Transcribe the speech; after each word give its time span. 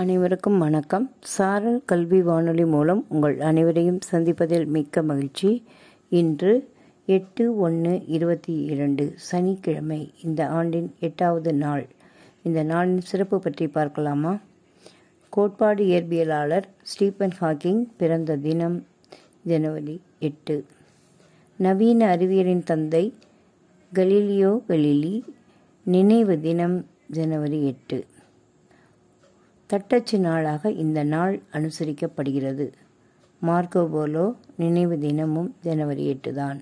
அனைவருக்கும் 0.00 0.58
வணக்கம். 0.58 1.12
சாரல் 1.20 1.82
கல்வி 1.84 2.22
வானொலி 2.22 2.64
மூலம் 2.64 3.06
உங்கள் 3.08 3.40
அனைவரையும் 3.40 3.98
சந்திப்பதில் 4.12 4.66
மிக்க 4.66 5.02
மகிழ்ச்சி. 5.02 5.64
இன்று 6.08 6.72
எட்டு 7.06 7.56
ஒன்று 7.56 8.06
இருபத்தி 8.06 8.62
இரண்டு 8.62 9.12
சனிக்கிழமை 9.16 10.10
இந்த 10.22 10.48
ஆண்டின் 10.48 10.94
எட்டாவது 11.00 11.54
நாள். 11.54 11.86
இந்த 12.42 12.64
நாளின் 12.64 12.98
சிறப்பு 12.98 13.38
பற்றி 13.38 13.68
பார்க்கலாமா? 13.68 14.38
கோட்பாடு 15.28 15.84
இயற்பியலாளர் 15.84 16.68
ஸ்டீபன் 16.82 17.34
ஹாக்கிங் 17.40 17.82
பிறந்த 17.96 18.36
தினம் 18.36 18.86
ஜனவரி 19.42 20.00
எட்டு. 20.18 20.64
நவீன 21.56 22.16
அறிவியலின் 22.16 22.62
தந்தை 22.62 23.14
கலீலியோ 23.94 24.62
கலீலி 24.68 25.22
நினைவு 25.84 26.40
தினம் 26.40 26.86
ஜனவரி 27.10 27.66
எட்டு. 27.66 28.06
தட்டச்சு 29.70 30.18
நாளாக 30.18 30.70
இந்த 30.70 31.04
நாள் 31.04 31.34
அனுசரிக்கப்படுகிறது. 31.52 32.66
மார்க்கோபோலோ 33.42 34.34
நினைவு 34.56 34.98
தினமும் 34.98 35.50
ஜனவரி 35.60 36.04
எட்டு 36.06 36.34
தான் 36.34 36.58